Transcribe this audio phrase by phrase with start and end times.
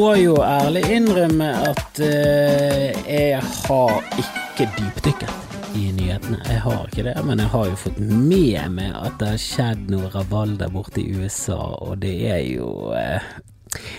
[0.00, 6.38] må jo ærlig innrømme at eh, jeg har ikke dypdykket i nyhetene.
[6.46, 9.90] Jeg har ikke det, men jeg har jo fått med meg at det har skjedd
[9.92, 13.28] noe rabalder borte i USA, og det er jo eh,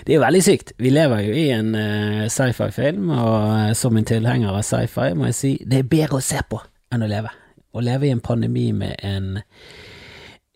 [0.02, 0.74] det er jo veldig sykt.
[0.82, 5.30] Vi lever jo i en uh, sci-fi-film, og uh, som en tilhenger av sci-fi må
[5.30, 6.60] jeg si det er bedre å se på
[6.92, 7.30] enn å leve.
[7.72, 9.38] Å leve i en pandemi med en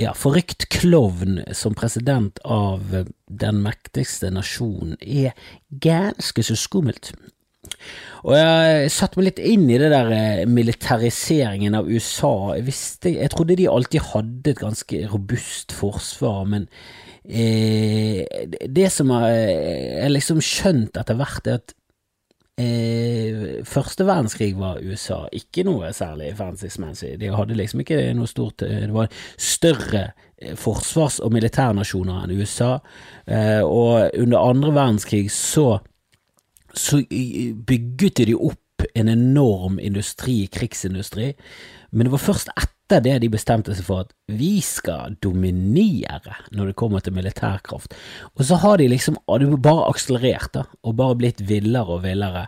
[0.01, 2.83] ja, forrykt klovn som president av
[3.25, 5.35] den mektigste nasjonen er
[5.69, 7.13] ganske så skummelt.
[8.25, 12.55] Og jeg satte meg litt inn i det der eh, militariseringen av USA.
[12.57, 16.67] Jeg, visste, jeg trodde de alltid hadde et ganske robust forsvar, men
[17.25, 18.25] eh,
[18.65, 19.47] det som jeg
[19.95, 21.75] jeg liksom skjønt etter hvert, er at
[22.61, 27.15] eh, første verdenskrig var USA ikke noe særlig fancy-smancy.
[27.19, 30.03] De hadde liksom ikke noe stort Det var større
[30.37, 32.77] eh, forsvars- og militærnasjoner enn USA,
[33.27, 35.79] eh, og under andre verdenskrig så,
[36.73, 38.61] så bygget de opp
[38.95, 41.33] en enorm industri, krigsindustri,
[41.91, 42.74] men det var først etter
[43.05, 47.95] det de bestemte seg for at vi skal dominere når det kommer til militærkraft.
[48.35, 52.45] Og så har de liksom det bare akselerert da, og bare blitt villere og villere.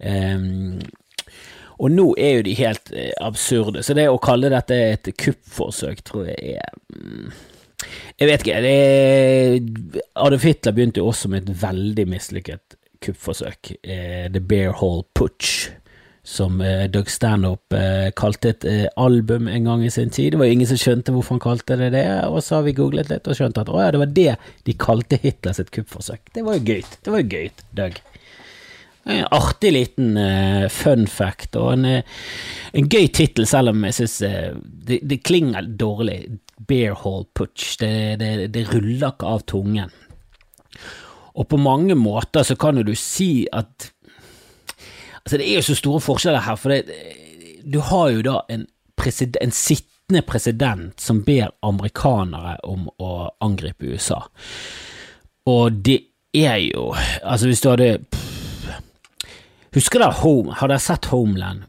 [0.00, 0.80] Um,
[1.80, 6.02] og nå er jo de helt eh, absurde, så det å kalle dette et kuppforsøk
[6.04, 7.30] tror jeg er mm,
[8.20, 8.60] Jeg vet ikke.
[8.60, 15.06] det Adolf Hitler begynte jo også med et veldig mislykket kuppforsøk, eh, The Bear Hall
[15.16, 15.70] Putsch
[16.30, 20.34] som eh, Doug Stanhope eh, kalte et eh, album en gang i sin tid.
[20.34, 23.10] Det var ingen som skjønte hvorfor han kalte det det, og så har vi googlet
[23.10, 24.36] litt og skjønt at å ja, det var det
[24.68, 26.30] de kalte Hitler sitt kuppforsøk.
[26.36, 26.86] Det var jo gøy.
[26.86, 27.50] Det var jo gøy,
[27.80, 28.00] Doug.
[29.10, 31.86] En artig liten uh, fun fact, og en,
[32.76, 36.20] en gøy tittel, selv om jeg synes uh, det, det, klinger dårlig.
[36.68, 37.78] Bear Hall Putch.
[37.80, 39.94] Det, det, det ruller ikke av tungen.
[41.40, 43.90] Og på mange måter så kan jo du si at
[45.30, 46.94] Altså, det er jo så store forskjeller her, for det,
[47.72, 48.64] du har jo da en,
[49.40, 54.24] en sittende president som ber amerikanere om å angripe USA.
[55.46, 56.00] Og det
[56.34, 56.90] er jo
[57.22, 58.00] Altså, hvis du hadde
[59.74, 60.52] Husker dere Home?
[60.58, 61.62] Har dere sett Homeland?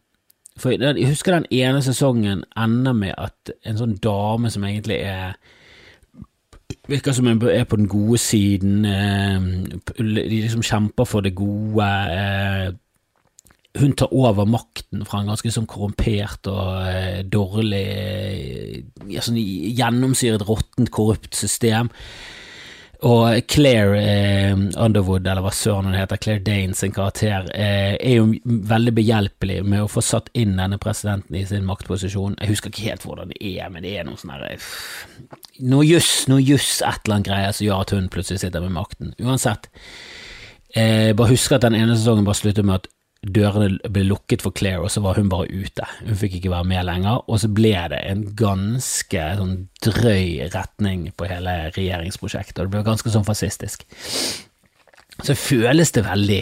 [0.58, 5.38] For jeg husker den ene sesongen ender med at en sånn dame som egentlig er
[6.90, 8.86] Virker som hun er på den gode siden.
[8.90, 9.44] Eh,
[10.02, 11.86] de liksom kjemper for det gode.
[11.86, 12.72] Eh,
[13.80, 17.86] hun tar over makten fra en ganske sånn korrumpert og eh, dårlig
[19.08, 21.92] ja, sånn gjennomsyret, råttent, korrupt system.
[23.02, 28.20] Og Claire eh, Underwood, eller hva søren hun heter, Claire Dane sin karakter, eh, er
[28.20, 32.38] jo veldig behjelpelig med å få satt inn denne presidenten i sin maktposisjon.
[32.38, 34.70] Jeg husker ikke helt hvordan det er, men det er noe sånn herre eh,
[35.72, 38.76] Noe juss, noe juss, et eller annet greier som gjør at hun plutselig sitter med
[38.78, 39.16] makten.
[39.22, 39.72] Uansett,
[40.76, 44.54] eh, bare husk at den ene sesongen bare slutter med at dørene ble lukket for
[44.58, 45.86] Claire, og så var hun bare ute.
[46.02, 51.10] Hun fikk ikke være med lenger, og så ble det en ganske sånn drøy retning
[51.14, 53.86] på hele regjeringsprosjektet, og det ble ganske sånn fascistisk.
[55.22, 56.42] Så føles det veldig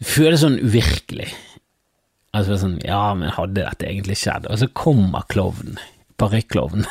[0.00, 1.28] Det føles sånn uvirkelig.
[2.36, 4.46] Altså sånn, ja, men hadde dette egentlig skjedd?
[4.48, 5.76] Og så kommer klovnen,
[6.20, 6.86] parykklovnen,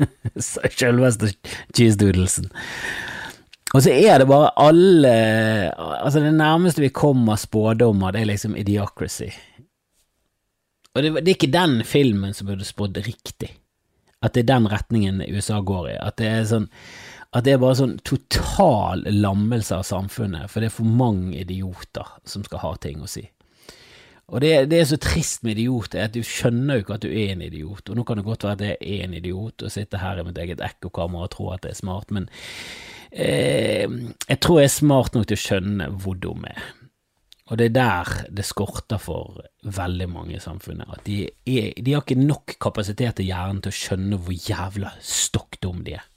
[0.42, 1.30] selveste
[1.70, 2.50] cheese doodlesen.
[3.74, 5.12] Og så er det bare alle
[5.74, 9.32] Altså, det nærmeste vi kommer spådommer, det er liksom Idiocracy.
[10.94, 13.50] Og det, det er ikke den filmen som burde spådd riktig.
[14.22, 15.96] At det er den retningen USA går i.
[16.00, 16.70] At det er sånn
[17.36, 22.14] at det er bare sånn total lammelse av samfunnet, for det er for mange idioter
[22.24, 23.26] som skal ha ting å si.
[24.32, 27.10] Og det, det er så trist med idioter, at du skjønner jo ikke at du
[27.10, 29.74] er en idiot, og nå kan det godt være at jeg er en idiot og
[29.74, 32.30] sitter her i mitt eget ekkokammer og tror at det er smart, men
[33.16, 33.86] eh,
[34.28, 36.72] jeg tror jeg er smart nok til å skjønne hvor dum jeg er.
[37.46, 40.90] Og det er der det skorter for veldig mange i samfunnet.
[40.90, 44.90] At de, er, de har ikke nok kapasitet i hjernen til å skjønne hvor jævla
[44.98, 46.08] stokk dum de er.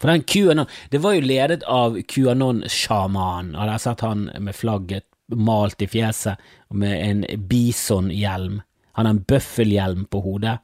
[0.00, 3.52] For den QAnon Det var jo ledet av QAnon-sjamanen.
[3.56, 6.40] Og der satt han med flagget malt i fjeset,
[6.70, 8.60] med en bison-hjelm.
[8.96, 10.58] Han har en bøffelhjelm på hodet,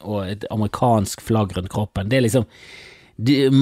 [0.00, 2.08] og et amerikansk flagg rundt kroppen.
[2.08, 2.46] Det er liksom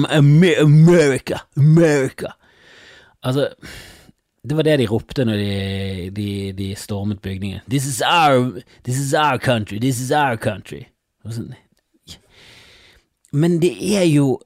[0.09, 2.33] America, America.
[3.21, 3.49] Altså,
[4.43, 7.59] det var det de ropte når de, de, de stormet bygningen.
[7.69, 10.85] This is our, this is our country, this is our country.
[13.31, 14.39] Men det er jo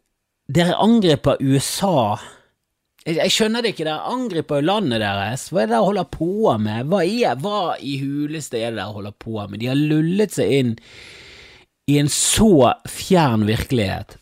[0.53, 2.17] Dere angriper USA.
[3.05, 5.45] Jeg, jeg skjønner det ikke, dere angriper jo landet deres.
[5.49, 6.89] Hva er det dere holder på med?
[6.91, 9.61] Hva, er, hva i huleste er det dere holder på med?
[9.61, 10.73] De har lullet seg inn
[11.87, 14.17] i en så fjern virkelighet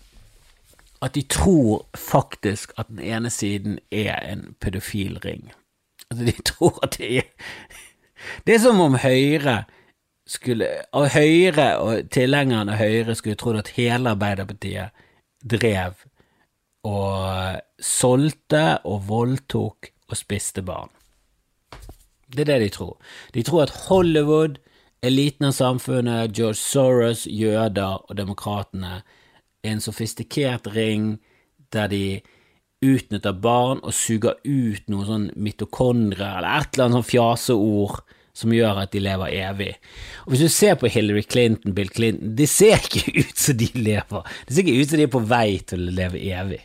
[1.02, 5.52] at de tror faktisk at den ene siden er en pedofilring.
[6.12, 7.22] Altså, de tror at det er
[8.46, 9.64] Det er som om Høyre
[10.28, 14.94] skulle Og Høyre og tilhengerne av Høyre skulle trodd at hele Arbeiderpartiet
[15.44, 15.98] drev
[16.88, 20.90] og solgte og voldtok og spiste barn.
[22.32, 22.98] Det er det de tror.
[23.34, 24.58] De tror at Hollywood,
[25.04, 29.02] eliten av samfunnet, George Soros, jøder og demokratene
[29.68, 31.16] en sofistikert ring
[31.74, 32.06] der de
[32.82, 38.02] utnytter barn og suger ut noen sånn mitokondrier eller et eller annet sånn fjaseord
[38.42, 39.72] som gjør at de lever evig.
[40.26, 43.70] Og Hvis du ser på Hillary Clinton, Bill Clinton, de ser ikke ut som de
[43.76, 44.36] lever.
[44.48, 46.62] Det ser ikke ut som de er på vei til å leve evig.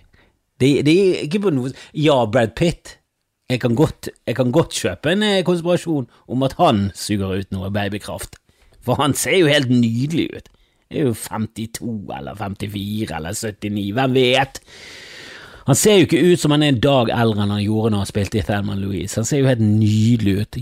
[0.63, 2.97] De, de er ikke på noe Ja, Brad Pitt.
[3.51, 7.53] Jeg kan, godt, jeg kan godt kjøpe en eh, konspirasjon om at han suger ut
[7.55, 8.41] noe babykraft.
[8.83, 10.49] For han ser jo helt nydelig ut.
[10.91, 14.63] Er jo 52 eller 54 eller 79, hvem vet?
[15.67, 18.05] Han ser jo ikke ut som han er en dag eldre enn han gjorde når
[18.05, 19.17] han spilte i Thelma Louise.
[19.19, 20.59] Han ser jo helt nydelig ut.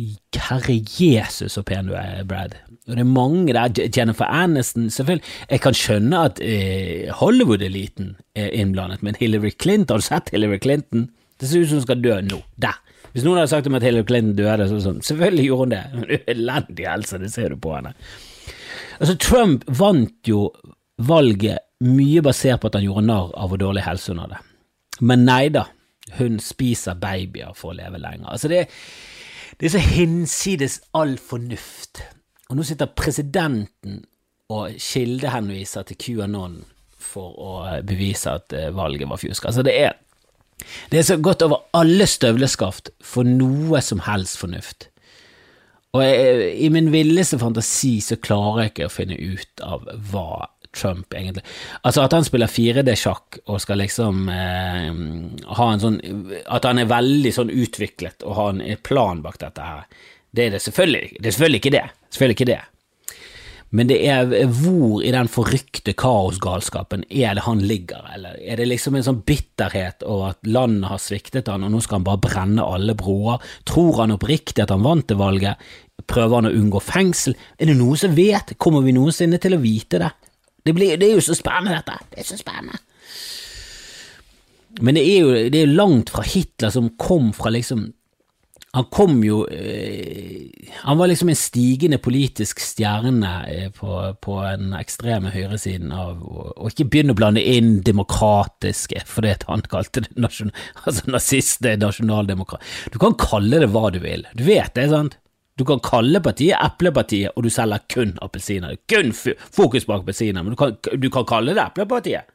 [0.46, 2.56] Herre Jesus, så pen du er, Brad.
[2.88, 3.90] Og det er mange der.
[3.92, 5.34] Jennifer Aniston, selvfølgelig.
[5.50, 10.58] Jeg kan skjønne at eh, Hollywood-eliten er innblandet, men Hillary Clinton, har du sett Hillary
[10.64, 11.10] Clinton?
[11.40, 12.40] Det ser ut som hun skal dø nå.
[12.64, 12.80] Der.
[13.12, 15.84] Hvis noen hadde sagt om at Hillary Clinton døde, så sånn, selvfølgelig gjorde hun det.
[15.92, 17.92] Hun er elendig helse, det ser du på henne.
[19.00, 20.48] Altså, Trump vant jo
[21.02, 24.38] valget mye basert på at han gjorde narr av hvor dårlig helse hun hadde.
[25.02, 25.66] Men nei da,
[26.18, 28.28] hun spiser babyer for å leve lenger.
[28.30, 28.66] Altså, det,
[29.58, 32.04] det er så hinsides all fornuft.
[32.50, 34.02] Og nå sitter presidenten
[34.52, 36.60] og kildehenviser til QAnon
[37.04, 37.52] for å
[37.86, 39.46] bevise at eh, valget var fjusk.
[39.48, 39.94] Altså, det er,
[40.92, 44.88] det er så godt over alle støvleskaft for noe som helst fornuft.
[45.94, 50.48] Og jeg, i min villeste fantasi så klarer jeg ikke å finne ut av hva
[50.74, 51.44] Trump egentlig
[51.86, 54.88] Altså at han spiller 4D-sjakk og skal liksom eh,
[55.58, 56.00] ha en sånn
[56.50, 59.86] At han er veldig sånn utviklet og har en plan bak dette her,
[60.34, 61.84] det er det selvfølgelig, det er selvfølgelig ikke det.
[62.10, 62.62] Selvfølgelig ikke det.
[63.74, 68.68] Men det er hvor i den forrykte kaosgalskapen er det han ligger, eller er det
[68.70, 72.22] liksom en sånn bitterhet over at landet har sviktet han, og nå skal han bare
[72.22, 73.42] brenne alle broer?
[73.66, 75.66] Tror han oppriktig at han vant det valget?
[76.06, 77.34] Prøver han å unngå fengsel?
[77.58, 78.54] Er det noen som vet?
[78.62, 80.12] Kommer vi noensinne til å vite det?
[80.64, 81.98] Det, blir, det er jo så spennende, dette.
[82.14, 82.78] Det er så spennende.
[84.82, 87.88] Men det er jo det er langt fra Hitler som kom fra liksom
[88.74, 90.50] han kom jo eh,
[90.82, 96.72] Han var liksom en stigende politisk stjerne eh, på, på den ekstreme høyresiden av Og
[96.72, 100.50] ikke begynne å blande inn demokratiske, for det han kalte det nasjon,
[100.82, 102.64] altså nazistene nasjonaldemokrat.
[102.90, 105.18] Du kan kalle det hva du vil, du vet det, sant?
[105.54, 108.74] Du kan kalle partiet Eplepartiet, og du selger kun appelsiner.
[108.90, 112.26] Kun fokus på appelsiner, men du kan, du kan kalle det Eplepartiet.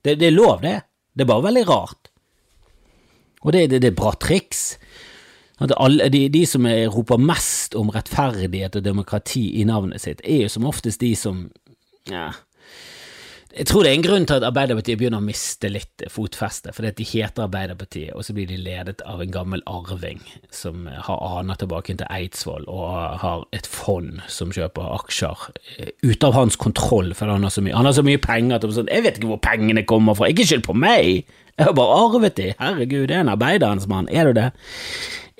[0.00, 0.78] Det, det, er lov, det.
[1.12, 2.08] Det er bare veldig rart.
[3.44, 4.78] Og det, det, det er bra triks.
[5.60, 10.46] Alle, de, de, som er, roper mest om rettferdighet og demokrati i navnet sitt, er
[10.46, 11.50] jo som oftest de som
[12.08, 12.30] ja,
[13.50, 16.90] jeg tror det er en grunn til at Arbeiderpartiet begynner å miste litt fotfeste, fordi
[16.92, 20.22] at de heter Arbeiderpartiet, og så blir de ledet av en gammel arving
[20.54, 25.48] som har aner tilbake til Eidsvoll og har et fond som kjøper aksjer
[25.80, 28.76] eh, ute av hans kontroll, for han har så mye, har så mye penger til
[28.76, 31.26] sånn, Jeg vet ikke hvor pengene kommer fra, ikke skyld på meg!
[31.60, 34.46] Jeg har bare arvet de, herregud, det er en arbeiderens mann, er du det?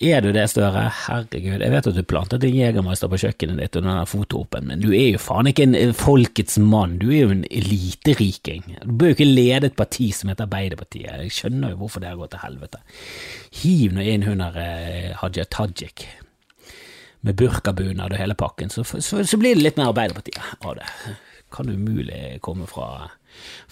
[0.05, 0.83] Er du det, Støre?
[1.07, 4.81] Herregud, jeg vet at du plantet en Jegermeister på kjøkkenet ditt under den fotoopen, men
[4.85, 8.67] du er jo faen ikke en folkets mann, du er jo en eliteriking.
[8.85, 12.12] Du bør jo ikke lede et parti som heter Arbeiderpartiet, jeg skjønner jo hvorfor det
[12.12, 12.83] har gått til helvete.
[13.62, 16.05] Hiv nå inn hun der eh, Haja Tajik
[17.25, 21.17] med burkabunad og hele pakken, så, så, så, blir det litt mer Arbeiderpartiet av det.
[21.53, 23.09] Kan umulig komme fra,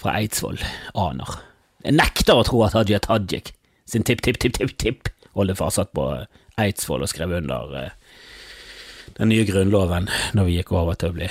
[0.00, 0.60] fra Eidsvoll,
[0.96, 1.40] aner.
[1.84, 3.52] Jeg nekter å tro at Hadia Tajik
[3.88, 6.06] sin tipp-tipp-tipp-tipp-tipp holde fastsatt på
[6.58, 7.92] Eidsvoll og skrev under eh,
[9.18, 11.28] den nye grunnloven når vi gikk over til å bli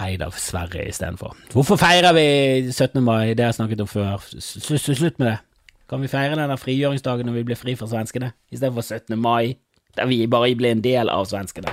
[0.00, 1.32] eid av Sverige istedenfor.
[1.54, 2.26] Hvorfor feirer vi
[2.68, 3.00] 17.
[3.04, 3.32] mai?
[3.32, 4.28] Det jeg snakket om før.
[4.40, 5.38] Slutt med det.
[5.90, 9.16] Kan vi feire denne frigjøringsdagen når vi blir fri fra svenskene, istedenfor 17.
[9.18, 9.56] mai,
[9.96, 11.72] der vi bare blir en del av svenskene?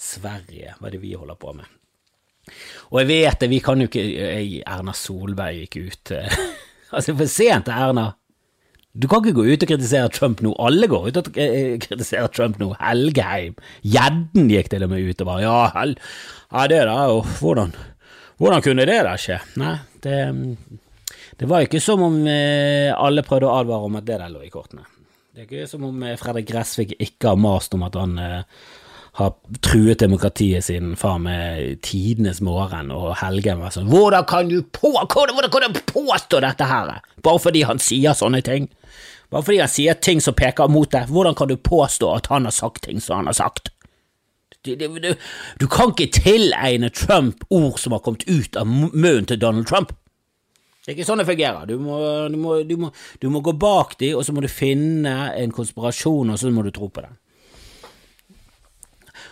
[0.00, 1.68] Sverige, hva er det vi holder på med?
[2.90, 4.02] Og jeg vet det, vi kan jo ikke
[4.66, 6.16] Erna Solberg gikk ut
[6.94, 8.12] Altså, for sent, Erna.
[8.96, 10.54] Du kan ikke gå ut og kritisere Trump nå.
[10.62, 12.70] Alle går ut og eh, kritiserer Trump nå.
[12.80, 13.58] Helgeheim.
[13.84, 15.92] Gjedden gikk til og med ut og bare ja, hel,
[16.54, 17.74] ja det da, og hvordan,
[18.40, 19.36] hvordan kunne det da skje?
[19.60, 19.74] Nei,
[20.06, 20.16] det,
[21.42, 24.46] det var ikke som om eh, alle prøvde å advare om at det der lå
[24.46, 24.86] i kortene.
[25.36, 28.16] Det er ikke som om eh, Fredrik Gressvik ikke har mast om at han
[29.16, 29.32] har
[29.64, 34.92] truet demokratiet siden far med tidenes morgen, og Helgen var sånn Hvordan kan du på,
[34.92, 36.98] hvordan kan du påstå dette her?
[37.24, 38.68] Bare fordi han sier sånne ting?
[39.32, 42.44] Bare fordi han sier ting som peker mot deg, hvordan kan du påstå at han
[42.44, 43.72] har sagt ting som han har sagt?
[44.66, 45.12] Du, du, du,
[45.62, 49.96] du kan ikke tilegne Trump ord som har kommet ut av munnen til Donald Trump.
[50.84, 51.64] Det er ikke sånn det fungerer.
[51.66, 51.96] Du må,
[52.36, 52.90] må, må,
[53.22, 56.62] du må gå bak dem, og så må du finne en konspirasjon, og så må
[56.66, 57.16] du tro på den.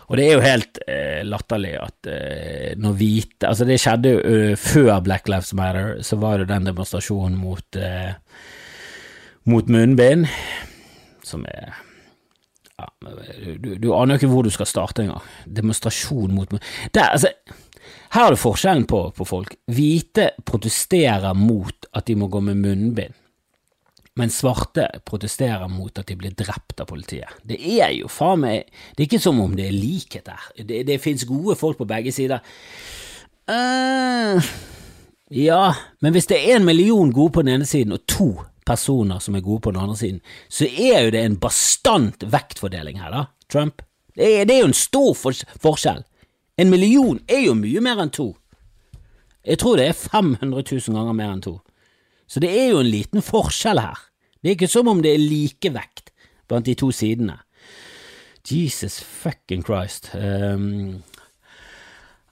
[0.08, 4.20] Og det er jo helt eh, latterlig at eh, når hvite Altså, det skjedde jo
[4.20, 8.12] uh, før Black Lives Matter, så var det den demonstrasjonen mot eh,
[9.44, 10.25] mot munnbind,
[11.25, 11.75] som er
[12.80, 12.87] ja,
[13.61, 15.26] du, du, aner jo ikke hvor du skal starte engang.
[15.44, 17.30] Demonstrasjon mot munnbind altså,
[18.16, 19.54] Her er det forskjellen på, på folk.
[19.70, 23.20] Hvite protesterer mot at de må gå med munnbind
[24.16, 27.30] men svarte protesterer mot at de blir drept av politiet.
[27.42, 30.44] Det er jo faen meg Det er ikke som om det er likhet der.
[30.62, 32.44] Det, det fins gode folk på begge sider.
[33.50, 34.38] Uh,
[35.35, 38.30] ja, men hvis det er en million gode på den ene siden og to
[38.64, 43.02] personer som er gode på den andre siden, så er jo det en bastant vektfordeling
[43.02, 43.83] her, da, Trump.
[44.14, 46.04] Det er, det er jo en stor for forskjell.
[46.59, 48.30] En million er jo mye mer enn to.
[49.44, 51.59] Jeg tror det er 500 000 ganger mer enn to.
[52.26, 54.00] Så det er jo en liten forskjell her.
[54.40, 56.12] Det er ikke som om det er likevekt
[56.49, 57.38] blant de to sidene.
[58.45, 60.11] Jesus fucking Christ.
[60.14, 61.02] Um,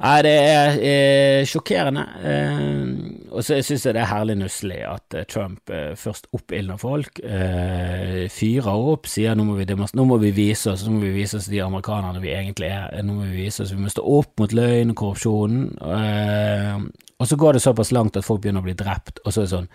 [0.03, 2.03] Nei, det er eh, sjokkerende.
[2.27, 6.81] Eh, og så syns jeg det er herlig nusselig at eh, Trump eh, først oppildner
[6.81, 11.05] folk, eh, fyrer opp, sier nå må, vi nå må vi vise oss, nå må
[11.05, 13.93] vi vise oss de amerikanerne vi egentlig er, nå må vi vise oss, vi må
[13.95, 15.71] stå opp mot løgn og korrupsjonen.
[15.87, 16.83] Eh,
[17.23, 19.47] og så går det såpass langt at folk begynner å bli drept, og så er
[19.47, 19.71] det sånn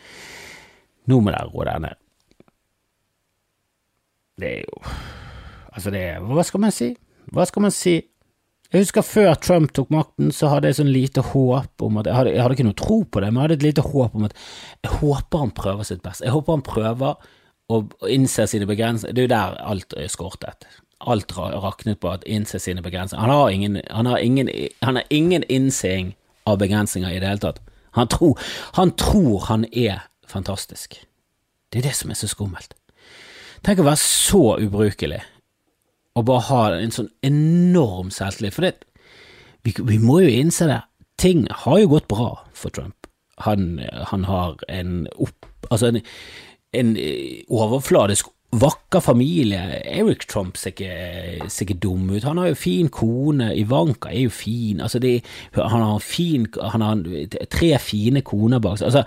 [1.07, 1.99] Nå må dere roe dere ned.
[4.43, 4.81] Det er jo
[5.71, 6.91] Altså, det er Hva skal man si?
[7.31, 7.95] Hva skal man si?
[8.73, 12.17] Jeg husker før Trump tok makten, så hadde jeg sånn lite håp om at Jeg
[12.17, 14.25] hadde, jeg hadde ikke noe tro på det, men jeg hadde et lite håp om
[14.27, 14.35] at
[14.83, 16.25] Jeg håper han prøver sitt beste.
[16.27, 17.29] Jeg håper han prøver
[17.71, 17.79] å
[18.11, 19.15] innse sine begrensninger.
[19.15, 20.67] Det er jo der alt er skortet.
[20.99, 23.23] Alt raknet på at innse sine begrensninger.
[23.23, 26.13] Han har ingen, han har ingen, han har ingen innseing
[26.47, 27.63] av begrensninger i det hele tatt.
[27.95, 28.39] Han tror,
[28.75, 30.99] han tror han er fantastisk.
[31.71, 32.75] Det er det som er så skummelt.
[33.63, 35.23] Tenk å være så ubrukelig
[36.17, 38.55] og bare ha en sånn enorm selvtillit.
[38.55, 38.73] For det,
[39.65, 40.81] vi, vi, må jo innse det,
[41.21, 43.09] ting har jo gått bra for Trump.
[43.45, 43.77] Han,
[44.11, 45.45] han har en opp...
[45.69, 46.01] Altså en,
[46.77, 46.95] en
[47.51, 49.59] overfladisk vakker familie.
[49.83, 52.23] Eric Trump ser ikke, ser ikke, dum ut.
[52.23, 53.51] Han har jo fin kone.
[53.59, 54.81] Ivanka er jo fin.
[54.81, 55.19] Altså det,
[55.57, 57.03] han har fin Han har
[57.51, 58.87] tre fine koner bak seg.
[58.87, 59.03] Altså,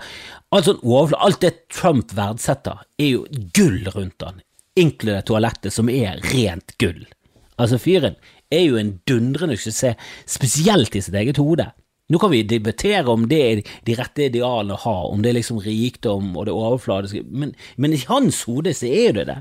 [0.51, 3.25] alt, sånn alt det Trump verdsetter, er jo
[3.57, 4.43] gull rundt han
[4.79, 7.03] inkludert toalettet, som er rent gull.
[7.61, 8.17] Altså, fyren
[8.51, 9.99] er jo en dundrende suksess,
[10.29, 11.69] spesielt i sitt eget hode.
[12.11, 15.37] Nå kan vi debattere om det er de rette idealene å ha, om det er
[15.37, 19.37] liksom rikdom og det overfladiske, men, men i hans hode så er det det.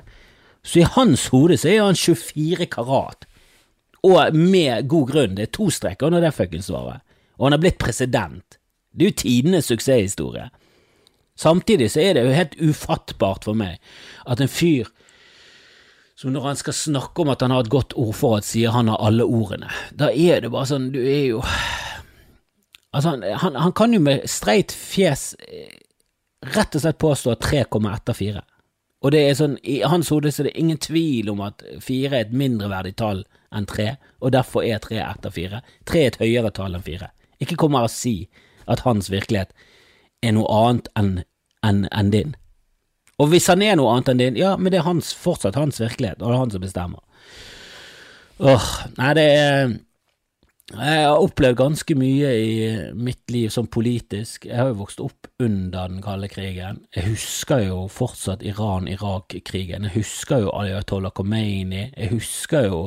[0.62, 3.26] Så i hans hode så er han 24 karat,
[4.06, 7.02] og med god grunn, det er to streker under det fuckings svaret,
[7.40, 8.60] og han har blitt president.
[8.94, 10.46] Det er jo tidenes suksesshistorie.
[11.40, 13.80] Samtidig så er det jo helt ufattbart for meg
[14.28, 14.88] at en fyr
[16.21, 19.00] som når han skal snakke om at han har et godt ordforråd, sier han har
[19.00, 19.71] alle ordene.
[19.97, 21.45] Da er det bare sånn, du er jo
[22.91, 25.77] Altså, han, han, han kan jo med streit fjes eh,
[26.57, 28.41] rett og slett påstå at tre kommer etter fire.
[29.07, 32.27] Og det er sånn, i hans hode er det ingen tvil om at fire er
[32.27, 33.23] et mindreverdig tall
[33.55, 35.62] enn tre, og derfor er tre etter fire.
[35.87, 37.12] Tre er et høyere tall enn fire.
[37.39, 38.17] Ikke kom her og si
[38.67, 39.55] at hans virkelighet
[40.27, 41.15] er noe annet enn
[41.62, 42.35] en, en din.
[43.21, 45.81] Og hvis han er noe annet enn din, ja, men det er hans, fortsatt hans
[45.83, 47.05] virkelighet, og det er han som bestemmer.
[48.41, 49.79] Åh, nei, det er
[50.71, 52.53] Jeg har opplevd ganske mye i
[52.95, 54.47] mitt liv som politisk.
[54.47, 56.85] Jeg har jo vokst opp under den kalde krigen.
[56.95, 59.89] Jeg husker jo fortsatt Iran-Irak-krigen.
[59.89, 61.89] Jeg husker jo Ayatollah Khomeini.
[61.91, 62.79] Jeg husker jo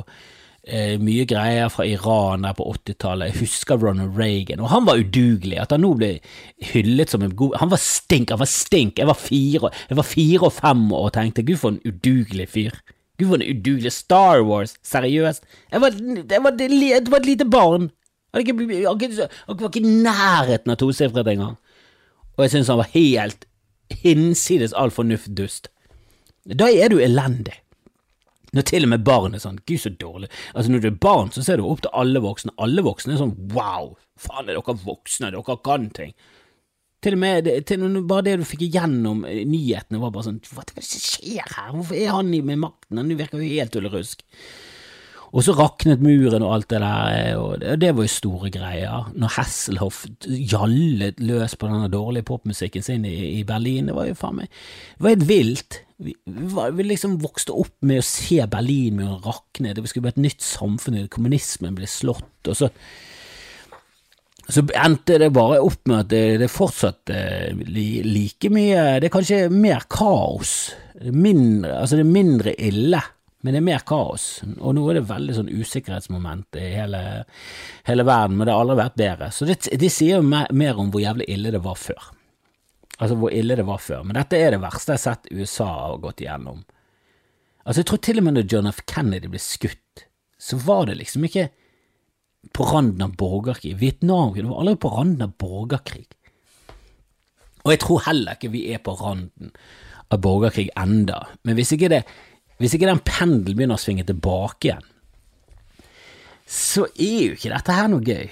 [0.68, 3.32] eh, mye greier fra Iran der på 80-tallet.
[3.32, 5.60] Jeg husker Ronald Reagan, og han var udugelig.
[5.62, 6.12] At han nå ble
[6.74, 9.00] hyllet som en god Han var stink, han var stink.
[9.00, 12.50] Jeg var fire, jeg var fire og fem år og tenkte gud, for en udugelig
[12.50, 12.78] fyr.
[13.20, 15.44] Gud, for en udugelig Star Wars, seriøst.
[15.72, 15.92] Jeg var,
[16.32, 17.92] jeg var, jeg var et lite barn.
[18.34, 21.58] Han var ikke i nærheten av tosifret engang.
[22.34, 23.46] Og jeg syns han var helt
[24.02, 25.70] hinsides all fornuft-dust.
[26.50, 27.54] Da er du elendig.
[28.54, 30.30] Når til og med barn er sånn Gud, så dårlig.
[30.54, 32.54] Altså Når du er barn, så ser du opp til alle voksne.
[32.62, 36.14] Alle voksne er sånn wow, faen er dere voksne, dere kan ting.
[37.04, 40.64] Til og med til, bare det du fikk igjennom eh, nyhetene, var bare sånn Hva
[40.64, 41.74] er det som skjer her?
[41.74, 43.02] Hvorfor er han med makten?
[43.02, 44.24] Han virker jo helt tullerusk.
[45.34, 49.08] Og så raknet muren og alt det der, og det, var jo store greier.
[49.18, 54.20] Når Hasselhoff gjallet løs på denne dårlige popmusikken sin i, i Berlin, det var jo
[54.20, 55.80] faen meg Det var helt vilt.
[56.04, 60.46] Vi, vi, liksom vokste opp med å se Berlinmuren rakne, det skulle bli et nytt
[60.46, 62.72] samfunn, kommunismen ble slått, og så
[64.44, 69.14] så endte det bare opp med at det, det fortsatt eh, like mye Det er
[69.14, 70.74] kanskje mer kaos.
[71.00, 73.00] Mindre, altså det er mindre ille
[73.44, 77.02] men det er mer kaos, og nå er det veldig sånn usikkerhetsmoment i hele,
[77.90, 79.28] hele verden, men det har aldri vært bedre.
[79.36, 82.06] Så det, de sier jo mer, om hvor jævlig ille det var før.
[83.04, 84.06] Altså hvor ille det var før.
[84.08, 86.64] Men dette er det verste jeg har sett USA har gått igjennom.
[87.64, 88.82] Altså Jeg tror til og med når John F.
[88.88, 90.06] Kennedy ble skutt,
[90.40, 91.50] så var det liksom ikke
[92.56, 93.76] på randen av borgerkrig.
[93.80, 96.08] Vietnam det var aldri på randen av borgerkrig.
[97.64, 99.54] Og jeg tror heller ikke vi er på randen
[100.12, 102.04] av borgerkrig enda, men hvis ikke det
[102.62, 104.86] hvis ikke den pendelen begynner å svinge tilbake igjen,
[106.48, 108.28] så er jo ikke dette her noe gøy.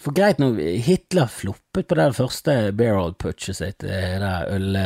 [0.00, 4.78] For greit nå, Hitler floppet på det første barrel-putchet sitt, det der øl...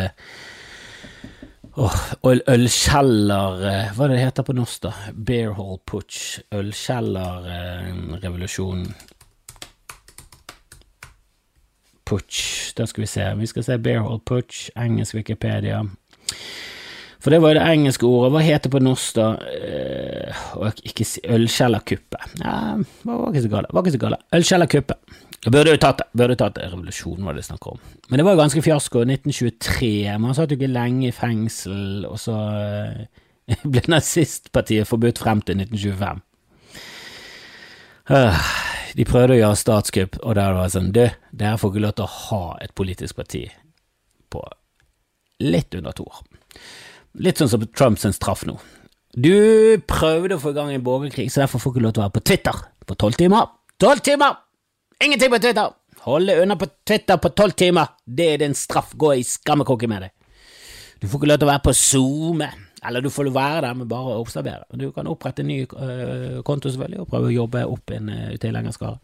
[1.74, 1.90] Oh,
[2.22, 4.92] ølkjeller eh, Hva er det det heter på norsk, da?
[5.10, 6.38] Bearhall putch.
[6.54, 8.94] Ølkjellerrevolusjonen.
[12.06, 12.70] Putch.
[12.78, 13.26] Da skal vi se.
[13.40, 15.82] Vi skal se Bearhall putch, engelsk Wikipedia.
[17.24, 18.32] For det var jo det engelske ordet.
[18.34, 19.28] Hva heter det på norsk, da?
[20.60, 22.20] Uh, ikke si ølkjellerkuppe.
[22.42, 22.56] Ja,
[23.08, 23.70] var ikke så galt.
[23.72, 24.18] Var ikke så gale.
[24.36, 24.98] Ølkjellerkuppe.
[25.46, 26.06] Burde jo tatt det.
[26.20, 26.68] Burde tatt det.
[26.68, 27.80] Revolusjonen var det snakk om.
[28.10, 29.06] Men det var jo ganske fiasko.
[29.08, 29.90] 1923.
[30.20, 35.64] Man satt jo ikke lenge i fengsel, og så uh, ble nazistpartiet forbudt frem til
[35.64, 36.22] 1925.
[38.04, 38.54] Uh, ah,
[38.92, 41.96] de prøvde å gjøre statskupp, og der var det sånn Du, dere får ikke lov
[41.96, 43.46] til å ha et politisk parti
[44.28, 44.44] på
[45.40, 46.26] litt under to år.
[47.22, 48.56] Litt sånn som Trumps straff nå.
[49.14, 49.30] Du
[49.86, 52.06] prøvde å få i gang en borgerkrig, så derfor får du ikke lov til å
[52.08, 53.52] være på Twitter på tolv timer.
[53.78, 54.40] Tolv timer!
[55.04, 55.70] Ingenting på Twitter!
[56.04, 57.94] Hold deg unna på Twitter på tolv timer!
[58.04, 58.90] Det er din straff.
[58.98, 60.14] Gå i skammekroken med deg.
[60.98, 62.50] Du får ikke lov til å være på SoMe.
[62.84, 64.66] Eller du får være der, men bare observere.
[64.76, 68.34] Du kan opprette en ny uh, konto, selvfølgelig, og prøve å jobbe opp en uh,
[68.42, 68.98] tilhengerskare.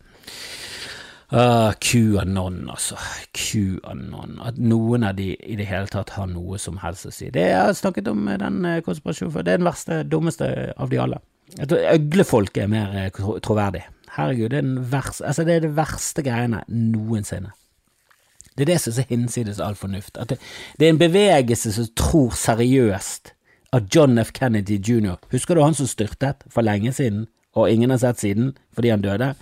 [1.31, 2.97] Uh, QAnon, altså.
[3.33, 4.41] QAnon.
[4.43, 7.31] At noen av de i det hele tatt har noe som helst å si.
[7.31, 9.47] Det jeg har snakket om den eh, konspirasjonen før.
[9.47, 11.21] Det er den verste, dummeste av de alle.
[11.55, 13.85] Jeg tror Øglefolk er mer eh, troverdig.
[14.17, 17.53] Herregud, det er, verste, altså det er det verste greiene noensinne.
[18.59, 20.19] Det er det som er hinsides all fornuft.
[20.19, 20.41] At det,
[20.79, 23.37] det, er en bevegelse som tror seriøst
[23.79, 24.33] at John F.
[24.35, 25.15] Kennedy jr.
[25.31, 29.07] Husker du han som styrtet for lenge siden, og ingen har sett siden fordi han
[29.07, 29.33] døde?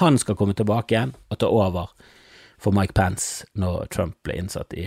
[0.00, 1.90] Han skal komme tilbake igjen og ta over
[2.62, 4.86] for Mike Pence når Trump ble innsatt i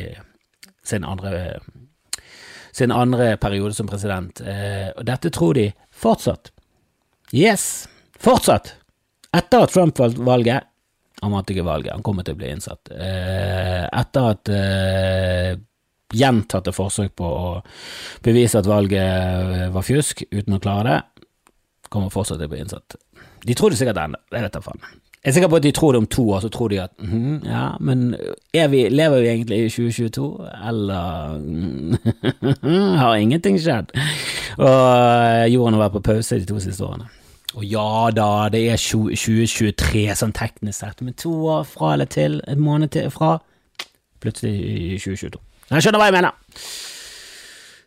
[0.85, 1.59] sin andre,
[2.71, 4.41] sin andre periode som president.
[4.41, 6.51] Eh, og dette tror de fortsatt.
[7.33, 7.87] Yes,
[8.21, 8.75] fortsatt!
[9.35, 10.71] Etter at Trump valgte valget
[11.23, 12.89] Han vant ikke valget, han kommer til å bli innsatt.
[12.91, 15.53] Eh, etter at eh,
[16.13, 17.53] gjentatte forsøk på å
[18.23, 21.25] bevise at valget var fjusk, uten å klare det,
[21.89, 22.97] kommer fortsatt til å bli innsatt.
[23.47, 24.85] De tror det sikkert ennå, det vet jeg faen.
[25.25, 26.91] Jeg er sikker på at de tror det om to år, så tror de at
[27.01, 28.15] mm, ja, men
[28.53, 30.27] vi, lever vi egentlig i 2022,
[30.69, 31.39] eller
[33.01, 33.89] har ingenting skjedd?
[34.59, 37.09] Og eh, jorden har vært på pause de to siste årene.
[37.55, 42.37] Og ja da, det er 2023 sånn teknisk sett, men to år fra eller til,
[42.45, 43.39] en måned til fra,
[44.21, 45.41] plutselig i 2022.
[45.71, 46.37] Jeg skjønner hva jeg mener.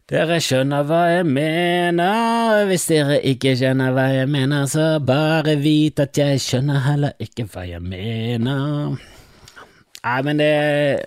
[0.09, 6.01] Dere skjønner hva jeg mener, hvis dere ikke skjønner hva jeg mener, så bare vit
[6.01, 8.95] at jeg skjønner heller ikke hva jeg mener.
[9.99, 10.49] Nei, men det,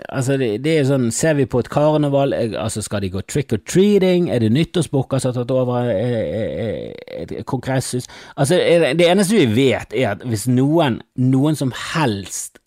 [0.06, 3.56] altså det, det er sånn, ser vi på et karneval, altså skal de gå trick
[3.58, 8.06] or treating, er det nyttårsbukker som har tatt over et kongresshus?
[8.36, 12.62] Altså, det eneste vi vet, er at hvis noen, noen som helst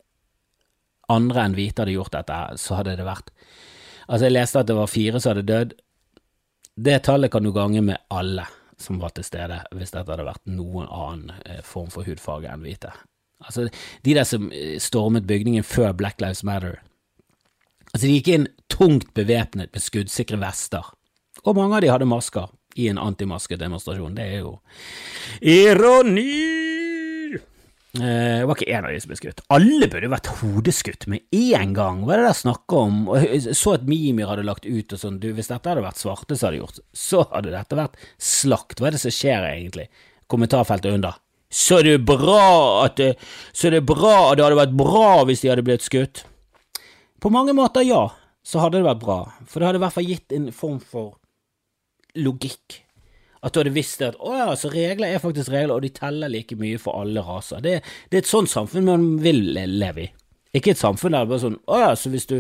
[1.07, 3.31] andre enn hvite hadde gjort dette, så hadde det vært
[4.05, 5.70] Altså, jeg leste at det var fire som hadde dødd,
[6.77, 8.47] det tallet kan du gange med alle
[8.81, 12.65] som var til stede, hvis dette hadde vært noen annen eh, form for hudfarge enn
[12.67, 12.91] hvite.
[13.45, 13.69] Altså,
[14.03, 16.81] de der som eh, stormet bygningen før Black Lives Matter.
[17.93, 20.91] Altså, de gikk inn tungt bevæpnet med skuddsikre vester,
[21.45, 24.19] og mange av de hadde masker i en antimaskedemonstrasjon.
[24.19, 24.59] Det er jo
[25.41, 26.74] ironi!
[27.95, 29.43] Eh, det var ikke en av de som ble skutt.
[29.55, 31.23] Alle burde vært hodeskutt med
[31.55, 32.01] en gang.
[32.03, 33.05] Hva er det der snakk om?
[33.23, 36.35] Jeg så at Mimir hadde lagt ut og sånn, du, hvis dette hadde vært svarte
[36.35, 38.81] som hadde gjort, så hadde dette vært slakt.
[38.81, 39.87] Hva er det som skjer egentlig?
[40.27, 41.21] Kommentarfeltet under.
[41.55, 43.13] Så det er bra at det,
[43.55, 46.25] så det er bra at det hadde vært bra hvis de hadde blitt skutt.
[47.23, 48.09] På mange måter, ja,
[48.43, 51.15] så hadde det vært bra, for det hadde i hvert fall gitt en form for
[52.19, 52.84] logikk.
[53.45, 55.93] At du hadde visst det at å ja, så regler er faktisk regler, og de
[55.93, 57.61] teller like mye for alle raser.
[57.65, 60.09] Det, det er et sånt samfunn man vil leve i.
[60.55, 62.39] Ikke et samfunn der det bare sånn å ja, så hvis du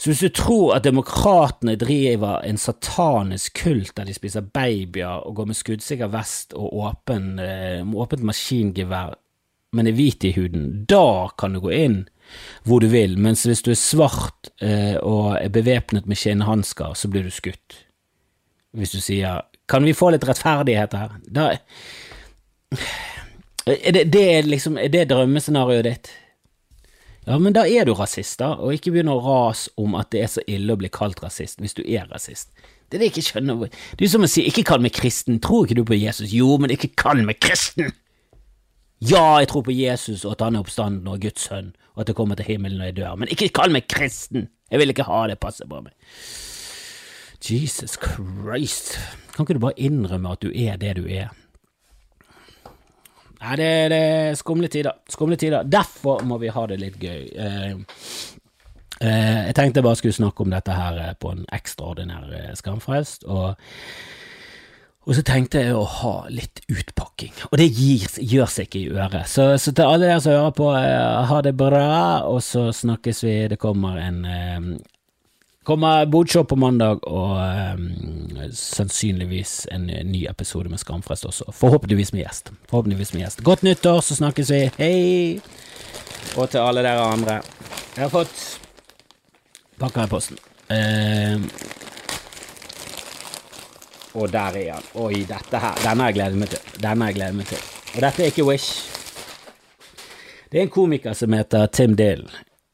[0.00, 5.34] så hvis du tror at demokratene driver en satanisk kult der de spiser babyer og
[5.36, 9.18] går med skuddsikker vest og åpen, eh, åpent maskingevær,
[9.76, 11.98] men er hvit i huden, da kan du gå inn
[12.64, 17.10] hvor du vil, mens hvis du er svart eh, og er bevæpnet med skinnhansker, så
[17.12, 17.82] blir du skutt.
[18.72, 21.52] Hvis du sier 'kan vi få litt rettferdighet her', da
[23.66, 26.10] er det, det er liksom, er det drømmescenarioet ditt?
[27.26, 30.22] Ja, men da er du rasist, da, og ikke begynn å rase om at det
[30.24, 32.50] er så ille å bli kalt rasist hvis du er rasist.
[32.90, 33.82] Det er det jeg ikke skjønner.
[33.98, 36.32] Det er som å si 'ikke kall meg kristen', tror ikke du på Jesus?
[36.32, 37.92] Jo, men ikke kall meg kristen!
[39.00, 42.08] Ja, jeg tror på Jesus og at han er oppstanden og Guds sønn, og at
[42.08, 44.48] jeg kommer til himmelen når jeg dør, men ikke kall meg kristen!
[44.70, 45.92] Jeg vil ikke ha det, passet på meg.
[47.40, 48.98] Jesus Christ,
[49.34, 51.30] kan ikke du bare innrømme at du er det du er?
[53.40, 55.00] Nei, det, det er skumle tider.
[55.08, 55.64] Skumle tider.
[55.64, 57.22] Derfor må vi ha det litt gøy.
[57.32, 57.70] Eh,
[59.00, 62.50] eh, jeg tenkte jeg bare skulle snakke om dette her eh, på en ekstraordinær eh,
[62.58, 63.56] Skamfrelst, og,
[65.08, 68.92] og så tenkte jeg å ha litt utpakking, og det gir, gjør seg ikke i
[68.92, 69.24] øret.
[69.32, 71.88] Så, så, til alle dere som hører på, eh, ha det bra,
[72.28, 73.36] og så snakkes vi.
[73.54, 74.72] Det kommer en eh,
[75.70, 77.36] kommer bodshow på mandag, og
[77.78, 81.46] um, sannsynligvis en ny episode med Skamfrest også.
[81.54, 82.50] Forhåpentligvis med gjest.
[82.70, 83.44] Forhåpentligvis med gjest.
[83.46, 84.60] Godt nyttår, så snakkes vi.
[84.80, 85.40] Hei!
[86.34, 87.38] Og til alle dere andre.
[87.94, 88.42] Jeg har fått
[89.78, 90.42] pakker i posten.
[90.70, 91.46] Uh,
[94.18, 94.92] og der er han.
[95.06, 95.82] Oi, dette her.
[95.86, 96.78] Denne har jeg gledet meg til.
[96.82, 97.66] Denne har jeg gledet meg til.
[97.94, 98.70] Og dette er ikke Wish.
[100.50, 102.26] Det er en komiker som heter Tim Dale.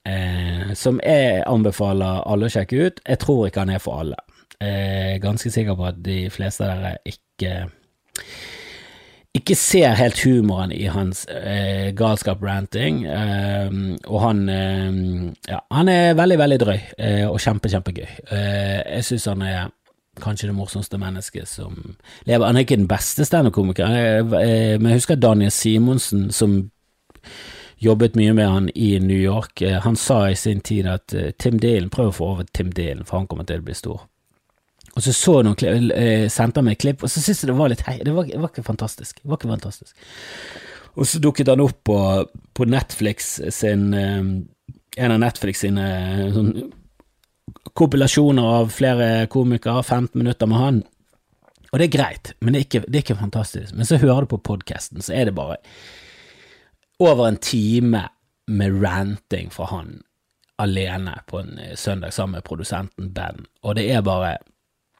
[0.06, 3.00] eh, som jeg anbefaler alle å sjekke ut.
[3.06, 4.20] Jeg tror ikke han er for alle.
[4.60, 7.56] Jeg er ganske sikker på at de fleste av dere ikke
[9.36, 13.74] ikke ser helt humoren i hans eh, galskap-ranting, eh,
[14.08, 15.00] og han eh,
[15.50, 18.06] ja, han er veldig, veldig drøy eh, og kjempe, kjempegøy.
[18.32, 19.68] Eh, jeg syns han er
[20.22, 21.76] kanskje det morsomste mennesket som
[22.24, 22.46] lever.
[22.46, 26.62] Han er ikke den beste standup-komikeren, eh, men jeg husker Daniel Simonsen som
[27.76, 29.62] jobbet mye med han i New York.
[29.62, 32.72] Eh, han sa i sin tid at eh, Tim Dalen, prøv å få over Tim
[32.72, 34.06] Dalen, for han kommer til å bli stor.
[34.96, 37.52] Og så så noen klipp, eh, sendte han meg et klipp, og så syntes jeg
[37.52, 39.20] det var litt hei, det var, det var, ikke fantastisk.
[39.20, 39.92] Det var ikke fantastisk.
[40.96, 42.00] Og så dukket han opp på,
[42.56, 45.82] på Netflix sin En av Netflix sine
[46.32, 46.70] sånn,
[47.76, 50.78] kompilasjoner av flere komikere, 15 minutter med han.
[51.68, 53.74] Og det er greit, men det er ikke, det er ikke fantastisk.
[53.76, 55.58] Men så hører du på podkasten, så er det bare
[57.02, 58.08] over en time
[58.46, 60.02] med ranting fra han
[60.56, 64.36] alene på en eh, søndag sammen med produsenten Ben, og det er bare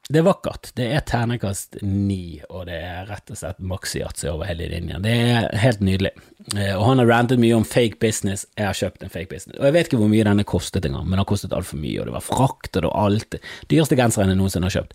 [0.06, 0.68] det er vakkert.
[0.78, 5.02] Det er ternekast ni, og det er rett og slett maxiyatzy over hele linjen.
[5.02, 6.12] Det er helt nydelig.
[6.54, 8.44] Eh, og han har rantet mye om fake business.
[8.54, 9.56] Jeg har kjøpt en fake business.
[9.58, 11.98] Og jeg vet ikke hvor mye denne kostet engang, men den har kostet altfor mye,
[11.98, 13.40] og det var frakt og alt.
[13.72, 14.94] Dyreste genseren jeg noensinne har kjøpt.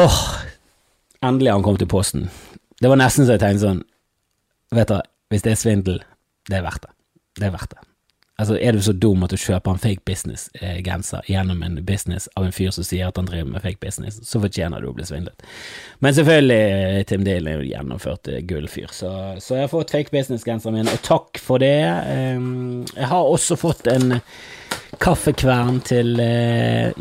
[0.00, 0.18] Åh,
[1.28, 2.30] endelig har han kommet i posten.
[2.80, 3.84] Det var nesten så jeg tenkte sånn,
[4.72, 5.02] vet du
[5.32, 6.02] hvis det er svindel,
[6.48, 6.94] det er verdt det.
[7.38, 7.88] Det er verdt det.
[8.38, 12.44] Altså, er du så dum at du kjøper en fake business-genser gjennom en business av
[12.46, 15.06] en fyr som sier at han driver med fake business, så fortjener du å bli
[15.08, 15.42] svindlet.
[15.98, 19.10] Men selvfølgelig, eh, Tim Dale er jo gjennomført eh, gullfyr, så,
[19.42, 21.82] så jeg har fått fake business-genseren min, og takk for det.
[21.82, 24.20] Ehm, jeg har også fått en
[25.02, 26.14] kaffekvern til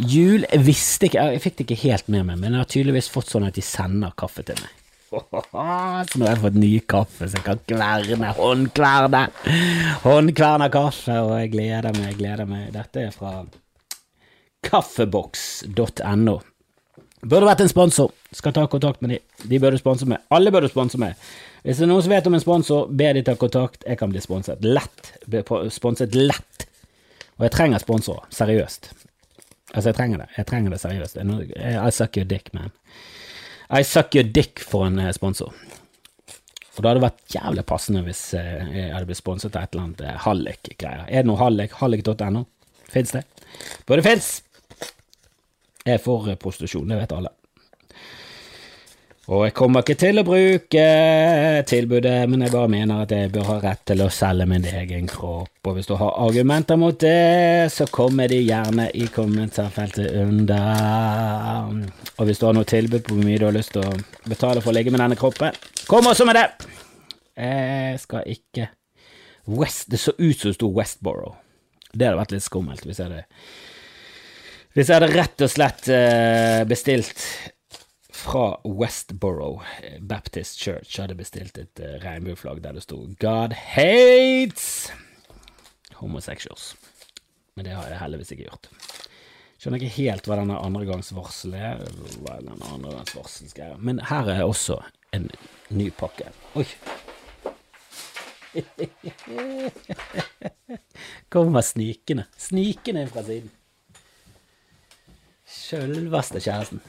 [0.10, 0.42] jul.
[0.42, 3.30] Jeg visste ikke, jeg fikk det ikke helt med meg, men jeg har tydeligvis fått
[3.30, 4.74] sånn at de sender kaffe til meg.
[5.08, 5.22] Så
[6.20, 9.22] nå har jeg fått ny kaffe, så jeg kan kverne, håndkverne.
[10.04, 12.67] Håndkverne kaffe, og jeg gleder meg, jeg gleder meg.
[12.76, 13.38] Dette er fra
[14.67, 16.38] kaffeboks.no.
[17.24, 18.12] Burde vært en sponsor.
[18.36, 19.20] Skal ta kontakt med de.
[19.48, 20.22] De burde sponse meg.
[20.34, 21.15] Alle burde sponse meg.
[21.63, 23.88] Hvis det er noen som vet om en sponsor, be de ta kontakt.
[23.88, 25.13] Jeg kan bli sponset lett.
[25.74, 26.67] Sponset lett.
[27.39, 28.28] Og jeg trenger sponsorer.
[28.34, 28.91] Seriøst.
[29.74, 30.30] Altså, jeg trenger det.
[30.38, 31.17] Jeg trenger det seriøst.
[31.17, 32.76] I suck your dick, man.
[33.69, 35.53] I suck your dick for en eh, sponsor.
[36.77, 39.88] Og det hadde vært jævlig passende hvis eh, jeg hadde blitt sponset av et eller
[39.88, 41.08] annet eh, Hallik-greier.
[41.10, 41.75] Er det noe Hallik?
[41.82, 42.45] Hallik.no?
[42.88, 43.25] Fins det?
[43.89, 44.30] Både det fins!
[45.88, 47.32] Jeg er for prostitusjon, det vet alle.
[49.28, 50.84] Og jeg kommer ikke til å bruke
[51.68, 55.10] tilbudet, men jeg bare mener at jeg bør ha rett til å selge min egen
[55.12, 55.52] kropp.
[55.68, 61.76] Og hvis du har argumenter mot det, så kommer de gjerne i kommentarfeltet under.
[62.16, 63.98] Og hvis du har noe tilbud på hvor mye du har lyst til å
[64.32, 65.60] betale for å ligge med denne kroppen,
[65.92, 66.48] kom også med det!
[67.36, 68.72] Jeg skal ikke
[69.48, 71.36] West, Det så ut som det sto Westborough.
[71.92, 73.28] Det hadde vært litt skummelt hvis jeg hadde
[74.76, 77.28] Hvis jeg hadde rett og slett eh, bestilt
[78.17, 79.62] fra Westboro
[80.01, 84.91] Baptist Church hadde bestilt et uh, regnbueflagg der det sto 'God hates
[86.01, 86.75] homosexuals'.
[87.56, 88.69] Men det har jeg heldigvis ikke gjort.
[89.58, 91.82] Skjønner ikke helt hva denne andregangsvarselet er.
[92.21, 93.77] Hva er denne andregangsvarselsgreia.
[93.82, 94.77] Men her er også
[95.17, 95.30] en
[95.73, 96.30] ny pakke.
[96.58, 96.67] Oi!
[101.34, 102.25] Kommer snikende.
[102.38, 103.49] Snikende fra siden.
[105.47, 106.82] Sjølveste kjæresten.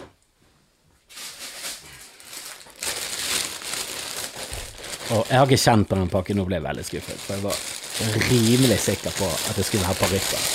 [5.08, 7.20] Og jeg har ikke kjent på den pakken, nå ble jeg veldig skuffet.
[7.24, 10.48] For jeg var rimelig sikker på at jeg skulle ha parykker.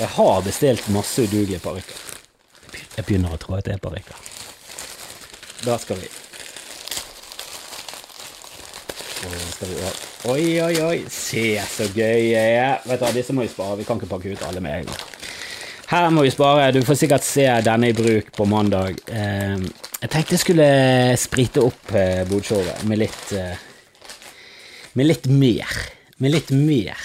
[0.00, 2.06] Jeg har bestilt masse udugelige parykker.
[2.96, 4.26] Jeg begynner å tro at det er parykker.
[5.64, 6.08] Da skal vi
[10.30, 10.98] Oi, oi, oi.
[11.12, 12.78] Se så gøy jeg er.
[12.88, 13.76] Vet du, Disse må vi spare.
[13.76, 15.02] Vi kan ikke pakke ut alle med en gang.
[15.90, 16.70] Her må vi spare.
[16.72, 19.00] Du får sikkert se denne i bruk på mandag.
[19.12, 19.66] Ehm,
[20.00, 20.68] jeg tenkte jeg skulle
[21.20, 23.66] sprite opp eh, bodshowet med litt eh,
[24.98, 25.68] Med litt mer.
[26.18, 26.98] Med litt mer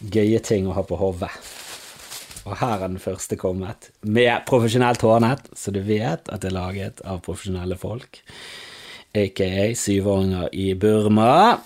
[0.00, 1.28] gøye ting å ha på hodet.
[2.48, 6.56] Og her er den første kommet, med profesjonelt hårnett, så du vet at det er
[6.56, 8.22] laget av profesjonelle folk
[9.14, 11.58] aka syvåringer i Burma.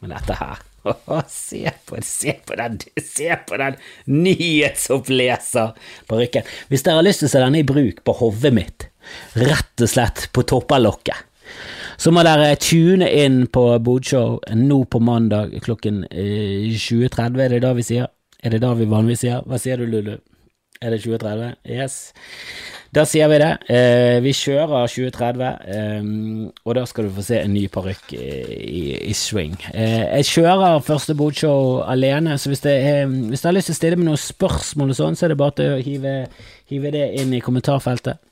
[0.00, 0.62] Men dette her
[1.30, 3.74] Se på, se på den Se på den
[4.10, 6.42] nyhetsoppleserparykken!
[6.70, 8.78] Hvis dere har lyst til å se denne i bruk på hodet mitt,
[9.38, 11.18] rett og slett på topperlokket,
[11.96, 17.38] så må dere tune inn på Bodshow nå på mandag klokken 20.30.
[17.38, 18.06] Eh, er det da vi sier?
[18.44, 19.38] Er det da vi vanligvis sier?
[19.48, 20.16] Hva sier du, Lulu?
[20.84, 21.56] Er det 2030?
[21.72, 21.94] Yes.
[22.96, 23.50] Da sier vi det.
[23.68, 26.06] Eh, vi kjører 2030, eh,
[26.64, 29.58] og da skal du få se en ny parykk i, i, i, swing.
[29.74, 33.76] Eh, jeg kjører første bodshow alene, så hvis det, er, hvis du har lyst til
[33.76, 36.14] å stille med noen spørsmål og sånn, så er det bare til å hive,
[36.72, 38.22] hive det inn i kommentarfeltet.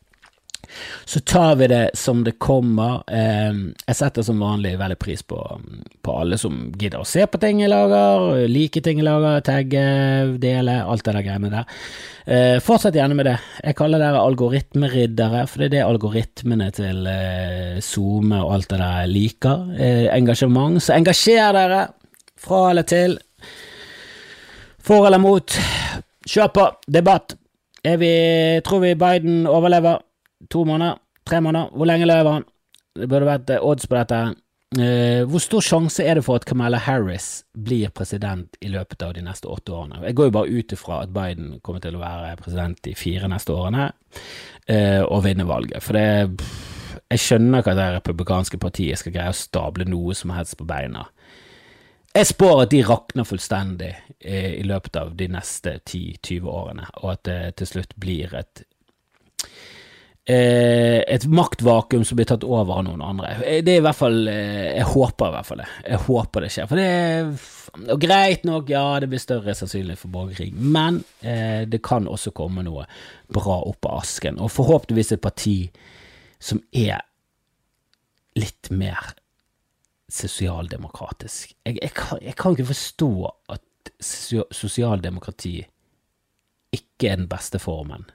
[1.04, 3.02] Så tar vi det som det kommer.
[3.08, 5.38] Jeg setter som vanlig veldig pris på,
[6.02, 9.84] på alle som gidder å se på ting jeg lager, like ting jeg lager, tagge,
[10.42, 11.78] dele, alt det der greiene der.
[12.24, 13.36] Eh, fortsett gjerne med det.
[13.60, 18.80] Jeg kaller dere algoritmeriddere, for det er det algoritmene til eh, SoMe og alt det
[18.80, 19.66] der liker.
[19.76, 20.80] Eh, engasjement.
[20.80, 21.82] Så engasjer dere,
[22.40, 23.18] fra eller til.
[24.84, 25.58] For eller mot.
[26.24, 26.68] Kjør på!
[26.88, 27.36] Debatt!
[27.84, 28.14] Vi,
[28.64, 30.00] tror vi Biden overlever?
[30.50, 30.98] To måneder?
[31.24, 31.70] Tre måneder?
[31.72, 32.48] Hvor lenge lever han?
[32.94, 34.22] Det burde vært eh, odds på dette.
[34.74, 39.12] Uh, hvor stor sjanse er det for at Kamala Harris blir president i løpet av
[39.14, 40.00] de neste åtte årene?
[40.02, 43.30] Jeg går jo bare ut ifra at Biden kommer til å være president de fire
[43.30, 45.82] neste årene uh, og vinne valget.
[45.84, 46.40] For det
[47.12, 50.66] Jeg skjønner ikke at det republikanske partiet skal greie å stable noe som helst på
[50.66, 51.04] beina.
[52.14, 57.12] Jeg spår at de rakner fullstendig uh, i løpet av de neste 10-20 årene, og
[57.14, 58.64] at det til slutt blir et
[60.26, 63.34] et maktvakuum som blir tatt over av noen andre.
[63.44, 65.66] Eh, det er i hvert fall eh, Jeg håper i hvert fall det.
[65.84, 66.68] Jeg håper det skjer.
[66.70, 71.82] For det er greit nok, ja, det blir større sannsynlighet for borgerkrig, men eh, det
[71.84, 72.86] kan også komme noe
[73.28, 74.40] bra opp av asken.
[74.40, 75.58] Og forhåpentligvis et parti
[76.40, 77.04] som er
[78.40, 79.12] litt mer
[80.10, 81.52] sosialdemokratisk.
[81.66, 83.12] Jeg, jeg, kan, jeg kan ikke forstå
[83.52, 83.94] at
[84.54, 85.58] sosialdemokrati
[86.74, 88.08] ikke er den beste formen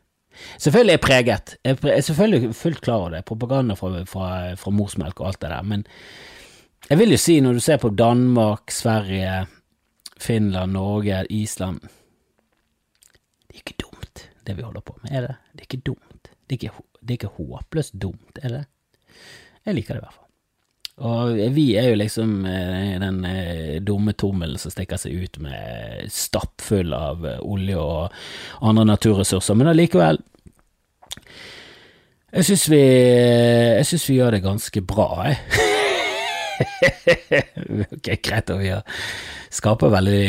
[0.57, 1.55] Selvfølgelig er jeg preget.
[1.65, 3.25] Jeg er selvfølgelig fullt klar over det.
[3.25, 5.61] Propaganda fra, fra, fra morsmelk og alt det der.
[5.61, 5.85] Men
[6.89, 9.45] jeg vil jo si, når du ser på Danmark, Sverige,
[10.19, 15.35] Finland, Norge, Island Det er ikke dumt, det vi holder på med, er det?
[15.53, 16.23] Det er ikke dumt.
[16.23, 16.71] Det er ikke,
[17.01, 18.65] det er ikke håpløst dumt, er det?
[19.65, 20.25] Jeg liker det i hvert fall.
[20.99, 26.09] Og vi er jo liksom eh, den eh, dumme tommelen som stikker seg ut med
[26.11, 28.17] stappfull av eh, olje og
[28.59, 30.19] andre naturressurser, men allikevel
[32.29, 35.37] Jeg syns vi, jeg synes vi gjør det ganske bra, jeg.
[37.95, 38.71] ok, greit, og vi
[39.55, 40.23] skaper veldig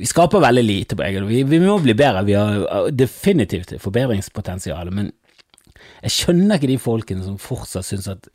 [0.00, 4.90] Vi skaper veldig lite på egen vi, vi må bli bedre, vi har definitivt forbedringspotensial,
[4.94, 5.12] men
[6.02, 8.26] jeg skjønner ikke de folkene som fortsatt syns at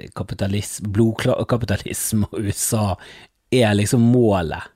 [0.88, 2.94] blodkapitalisme og USA
[3.52, 4.72] er liksom målet.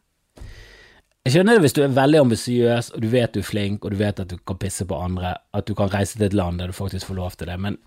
[1.22, 3.92] Jeg skjønner det hvis du er veldig ambisiøs, og du vet du er flink, og
[3.94, 6.58] du vet at du kan pisse på andre, at du kan reise til et land
[6.58, 7.78] der du faktisk får lov til det, men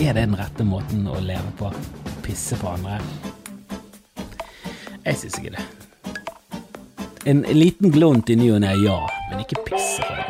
[0.00, 1.68] er det den rette måten å leve på?
[2.24, 2.96] Pisse på andre?
[5.04, 5.66] Jeg syns ikke det.
[7.28, 10.25] En liten glunt i ny og ne, ja, men ikke pisse på tiden.